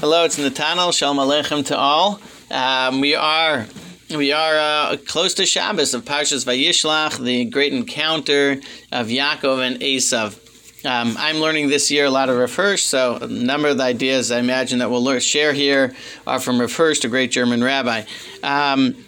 Hello, 0.00 0.22
it's 0.22 0.38
Natanel. 0.38 0.96
Shalom 0.96 1.16
Aleichem 1.16 1.66
to 1.66 1.76
all. 1.76 2.20
Um, 2.52 3.00
we 3.00 3.16
are 3.16 3.66
we 4.14 4.30
are 4.30 4.54
uh, 4.54 4.96
close 5.08 5.34
to 5.34 5.44
Shabbos 5.44 5.92
of 5.92 6.04
Parshas 6.04 6.44
Vayishlach, 6.44 7.18
the 7.18 7.46
great 7.46 7.72
encounter 7.72 8.60
of 8.92 9.08
Yaakov 9.08 9.66
and 9.66 9.80
Esav. 9.80 10.38
Um, 10.86 11.16
I'm 11.18 11.38
learning 11.38 11.66
this 11.66 11.90
year 11.90 12.04
a 12.04 12.10
lot 12.10 12.28
of 12.28 12.36
Rav 12.36 12.78
so 12.78 13.16
a 13.16 13.26
number 13.26 13.66
of 13.66 13.78
the 13.78 13.82
ideas 13.82 14.30
I 14.30 14.38
imagine 14.38 14.78
that 14.78 14.88
we'll 14.88 15.02
learn, 15.02 15.18
share 15.18 15.52
here 15.52 15.96
are 16.28 16.38
from 16.38 16.60
Rav 16.60 16.78
a 16.78 17.08
great 17.08 17.32
German 17.32 17.64
rabbi. 17.64 18.04
Um, 18.44 19.04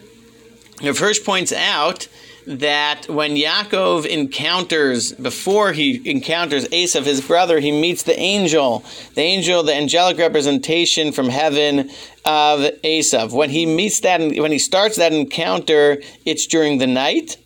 Hirsch 0.81 1.23
points 1.23 1.53
out 1.53 2.07
that 2.47 3.07
when 3.07 3.35
Yaakov 3.35 4.05
encounters, 4.05 5.11
before 5.13 5.73
he 5.73 6.01
encounters 6.09 6.67
Esav, 6.69 7.03
his 7.03 7.21
brother, 7.21 7.59
he 7.59 7.71
meets 7.71 8.03
the 8.03 8.17
angel, 8.19 8.83
the 9.13 9.21
angel, 9.21 9.63
the 9.63 9.75
angelic 9.75 10.17
representation 10.17 11.11
from 11.11 11.29
heaven 11.29 11.91
of 12.25 12.59
Esav. 12.83 13.31
When 13.31 13.49
he 13.49 13.65
meets 13.65 13.99
that, 14.01 14.19
when 14.19 14.51
he 14.51 14.59
starts 14.59 14.97
that 14.97 15.13
encounter, 15.13 16.01
it's 16.25 16.47
during 16.47 16.79
the 16.79 16.87
night. 16.87 17.37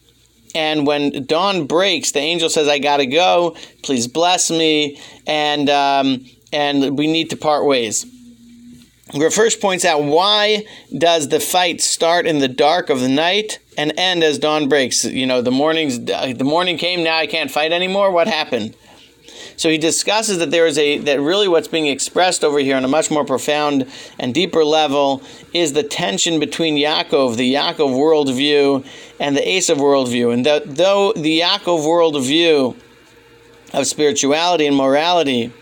And 0.54 0.88
when 0.88 1.26
dawn 1.26 1.68
breaks, 1.68 2.14
the 2.14 2.20
angel 2.20 2.50
says, 2.50 2.70
"I 2.70 2.80
gotta 2.80 3.06
go. 3.06 3.58
Please 3.84 4.08
bless 4.08 4.50
me." 4.50 4.98
And 5.28 5.70
um, 5.70 6.26
and 6.54 6.98
we 6.98 7.08
need 7.08 7.30
to 7.32 7.38
part 7.38 7.66
ways. 7.66 8.06
Rav 9.14 9.36
Hirsch 9.36 9.60
points 9.60 9.86
out 9.86 10.04
why 10.04 10.66
does 10.96 11.30
the 11.30 11.40
fight 11.40 11.80
start 11.80 12.26
in 12.26 12.40
the 12.40 12.48
dark 12.48 12.90
of 12.90 13.02
the 13.02 13.10
night 13.10 13.60
and 13.78 13.94
end 13.98 14.24
as 14.24 14.40
dawn 14.40 14.68
breaks? 14.68 15.06
You 15.06 15.28
know, 15.28 15.42
the 15.44 15.52
morning's 15.52 16.00
uh, 16.10 16.34
the 16.36 16.44
morning 16.44 16.78
came. 16.78 17.04
Now 17.04 17.18
I 17.18 17.28
can't 17.28 17.52
fight 17.52 17.72
anymore. 17.72 18.10
What 18.10 18.28
happened? 18.28 18.76
So 19.58 19.70
he 19.70 19.78
discusses 19.78 20.40
that 20.40 20.50
there 20.50 20.66
is 20.66 20.80
a 20.80 20.98
that 21.00 21.22
really 21.22 21.48
what's 21.48 21.68
being 21.68 21.86
expressed 21.86 22.44
over 22.44 22.58
here 22.58 22.76
on 22.76 22.84
a 22.84 22.88
much 22.88 23.12
more 23.12 23.24
profound 23.24 23.88
and 24.18 24.34
deeper 24.34 24.66
level 24.66 25.22
is 25.54 25.74
the 25.74 25.84
tension 25.84 26.40
between 26.40 26.76
Yaakov, 26.76 27.38
the 27.38 27.54
Yaakov 27.54 27.92
worldview, 27.92 28.84
and 29.20 29.38
the 29.38 29.42
Esav 29.42 29.78
worldview. 29.78 30.34
And 30.34 30.46
that 30.48 30.78
though 30.78 31.14
the 31.14 31.42
Yaakov 31.42 31.86
worldview 31.86 32.76
of 33.72 33.86
spirituality 33.86 34.66
and 34.66 34.76
morality 34.76 35.54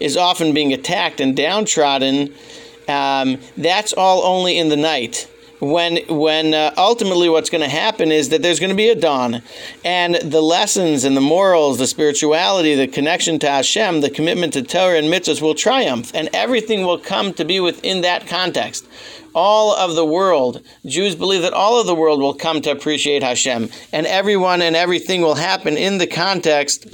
is 0.00 0.16
often 0.16 0.52
being 0.52 0.72
attacked 0.72 1.20
and 1.20 1.36
downtrodden, 1.36 2.34
um, 2.88 3.38
that's 3.56 3.92
all 3.92 4.22
only 4.22 4.58
in 4.58 4.68
the 4.68 4.76
night. 4.76 5.28
When 5.60 5.96
when 6.06 6.54
uh, 6.54 6.72
ultimately 6.76 7.28
what's 7.28 7.50
going 7.50 7.64
to 7.64 7.68
happen 7.68 8.12
is 8.12 8.28
that 8.28 8.42
there's 8.42 8.60
going 8.60 8.70
to 8.70 8.76
be 8.76 8.90
a 8.90 8.94
dawn. 8.94 9.42
And 9.84 10.14
the 10.14 10.40
lessons 10.40 11.02
and 11.02 11.16
the 11.16 11.20
morals 11.20 11.78
the 11.78 11.88
spirituality 11.88 12.76
the 12.76 12.86
connection 12.86 13.40
to 13.40 13.48
Hashem 13.48 14.00
the 14.00 14.10
commitment 14.10 14.52
to 14.52 14.62
Torah 14.62 14.98
and 14.98 15.08
mitzvahs 15.08 15.42
will 15.42 15.56
triumph. 15.56 16.12
And 16.14 16.28
everything 16.32 16.84
will 16.84 16.98
come 16.98 17.34
to 17.34 17.44
be 17.44 17.58
within 17.58 18.02
that 18.02 18.28
context. 18.28 18.86
All 19.34 19.74
of 19.74 19.96
the 19.96 20.04
world 20.04 20.62
Jews 20.86 21.16
believe 21.16 21.42
that 21.42 21.52
all 21.52 21.80
of 21.80 21.88
the 21.88 21.94
world 21.94 22.20
will 22.20 22.34
come 22.34 22.60
to 22.62 22.70
appreciate 22.70 23.24
Hashem. 23.24 23.68
And 23.92 24.06
everyone 24.06 24.62
and 24.62 24.76
everything 24.76 25.22
will 25.22 25.34
happen 25.34 25.76
in 25.76 25.98
the 25.98 26.06
context 26.06 26.86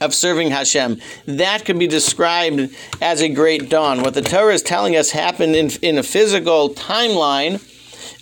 of 0.00 0.14
serving 0.14 0.50
Hashem. 0.50 1.00
That 1.26 1.64
can 1.64 1.78
be 1.78 1.86
described 1.86 2.74
as 3.00 3.20
a 3.20 3.28
great 3.28 3.68
dawn. 3.68 4.02
What 4.02 4.14
the 4.14 4.22
Torah 4.22 4.54
is 4.54 4.62
telling 4.62 4.96
us 4.96 5.10
happened 5.10 5.56
in, 5.56 5.70
in 5.82 5.98
a 5.98 6.02
physical 6.02 6.70
timeline 6.70 7.54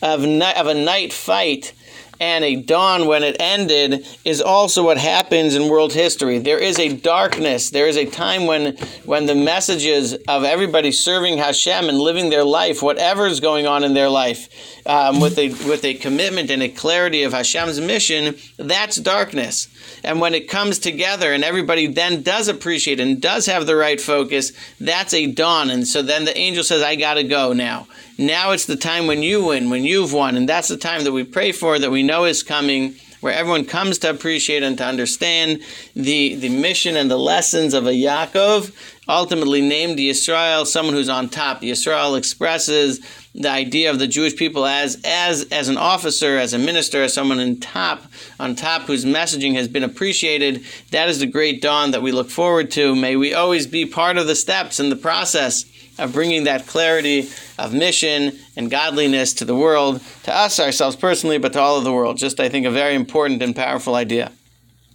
of, 0.02 0.24
of 0.24 0.66
a 0.66 0.74
night 0.74 1.12
fight 1.12 1.72
and 2.20 2.44
a 2.44 2.56
dawn 2.56 3.06
when 3.06 3.22
it 3.22 3.36
ended 3.40 4.06
is 4.24 4.40
also 4.40 4.84
what 4.84 4.98
happens 4.98 5.54
in 5.54 5.68
world 5.68 5.92
history. 5.92 6.38
There 6.38 6.58
is 6.58 6.78
a 6.78 6.96
darkness. 6.96 7.70
There 7.70 7.86
is 7.86 7.96
a 7.96 8.06
time 8.06 8.46
when 8.46 8.76
when 9.04 9.26
the 9.26 9.34
messages 9.34 10.14
of 10.28 10.44
everybody 10.44 10.92
serving 10.92 11.38
Hashem 11.38 11.88
and 11.88 11.98
living 11.98 12.30
their 12.30 12.44
life, 12.44 12.82
whatever 12.82 13.26
is 13.26 13.40
going 13.40 13.66
on 13.66 13.84
in 13.84 13.94
their 13.94 14.08
life, 14.08 14.48
um, 14.86 15.20
with 15.20 15.38
a 15.38 15.48
with 15.68 15.84
a 15.84 15.94
commitment 15.94 16.50
and 16.50 16.62
a 16.62 16.68
clarity 16.68 17.22
of 17.24 17.32
Hashem's 17.32 17.80
mission, 17.80 18.36
that's 18.56 18.96
darkness. 18.96 19.68
And 20.02 20.20
when 20.20 20.34
it 20.34 20.48
comes 20.48 20.78
together 20.78 21.32
and 21.32 21.42
everybody 21.42 21.86
then 21.86 22.22
does 22.22 22.48
appreciate 22.48 23.00
and 23.00 23.20
does 23.20 23.46
have 23.46 23.66
the 23.66 23.76
right 23.76 24.00
focus, 24.00 24.52
that's 24.80 25.14
a 25.14 25.26
dawn. 25.26 25.70
And 25.70 25.86
so 25.86 26.02
then 26.02 26.24
the 26.24 26.36
angel 26.36 26.62
says, 26.64 26.82
I 26.82 26.96
got 26.96 27.14
to 27.14 27.24
go 27.24 27.52
now. 27.52 27.86
Now 28.16 28.52
it's 28.52 28.66
the 28.66 28.76
time 28.76 29.06
when 29.06 29.22
you 29.22 29.46
win, 29.46 29.70
when 29.70 29.84
you've 29.84 30.12
won. 30.12 30.36
And 30.36 30.48
that's 30.48 30.68
the 30.68 30.76
time 30.76 31.04
that 31.04 31.12
we 31.12 31.24
pray 31.24 31.50
for, 31.52 31.78
that 31.84 31.90
we 31.90 32.02
know 32.02 32.24
is 32.24 32.42
coming 32.42 32.94
where 33.20 33.34
everyone 33.34 33.66
comes 33.66 33.98
to 33.98 34.08
appreciate 34.08 34.62
and 34.62 34.78
to 34.78 34.84
understand 34.84 35.62
the, 35.94 36.34
the 36.36 36.48
mission 36.48 36.96
and 36.96 37.10
the 37.10 37.18
lessons 37.18 37.74
of 37.74 37.86
a 37.86 37.90
Yaakov, 37.90 38.72
ultimately 39.06 39.60
named 39.60 39.98
Yisrael, 39.98 40.66
someone 40.66 40.94
who's 40.94 41.10
on 41.10 41.28
top. 41.28 41.60
Yisrael 41.60 42.16
expresses 42.16 43.00
the 43.34 43.50
idea 43.50 43.90
of 43.90 43.98
the 43.98 44.06
Jewish 44.06 44.34
people 44.34 44.64
as 44.64 44.98
as 45.04 45.46
as 45.50 45.68
an 45.68 45.76
officer, 45.76 46.38
as 46.38 46.54
a 46.54 46.58
minister, 46.58 47.02
as 47.02 47.12
someone 47.12 47.40
in 47.40 47.60
top 47.60 48.04
on 48.40 48.54
top 48.54 48.82
whose 48.82 49.04
messaging 49.04 49.54
has 49.54 49.68
been 49.68 49.82
appreciated. 49.82 50.64
That 50.90 51.10
is 51.10 51.18
the 51.18 51.26
great 51.26 51.60
dawn 51.60 51.90
that 51.90 52.02
we 52.02 52.12
look 52.12 52.30
forward 52.30 52.70
to. 52.72 52.94
May 52.96 53.16
we 53.16 53.34
always 53.34 53.66
be 53.66 53.84
part 53.84 54.16
of 54.16 54.26
the 54.26 54.36
steps 54.36 54.80
in 54.80 54.88
the 54.88 54.96
process 54.96 55.64
of 55.98 56.12
bringing 56.12 56.44
that 56.44 56.66
clarity 56.66 57.28
of 57.58 57.72
mission 57.72 58.38
and 58.56 58.70
godliness 58.70 59.34
to 59.34 59.44
the 59.44 59.54
world, 59.54 60.00
to 60.24 60.34
us 60.34 60.58
ourselves 60.60 60.96
personally, 60.96 61.38
but 61.38 61.52
to 61.52 61.60
all 61.60 61.78
of 61.78 61.84
the 61.84 61.92
world. 61.92 62.16
Just 62.16 62.40
I 62.40 62.48
think 62.48 62.66
a 62.66 62.70
very 62.70 62.94
important 62.94 63.42
and 63.42 63.54
powerful 63.54 63.94
idea. 63.94 64.32